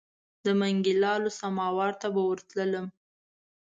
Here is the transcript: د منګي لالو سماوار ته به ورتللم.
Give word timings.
د 0.43 0.45
منګي 0.59 0.93
لالو 1.03 1.29
سماوار 1.39 1.93
ته 2.01 2.07
به 2.13 2.21
ورتللم. 2.29 2.87